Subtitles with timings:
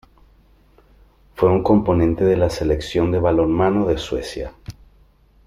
[1.35, 4.51] Fue un componente de la selección de balonmano de Suecia.